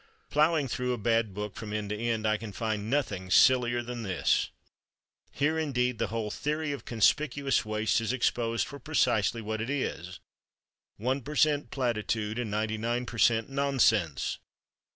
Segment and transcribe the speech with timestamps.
[0.31, 4.01] Plowing through a bad book from end to end, I can find nothing sillier than
[4.01, 4.49] this.
[5.31, 10.19] Here, indeed, the whole "theory of conspicuous waste" is exposed for precisely what it is:
[10.97, 11.69] one per cent.
[11.69, 13.47] platitude and ninety nine per cent.
[13.51, 14.39] nonsense.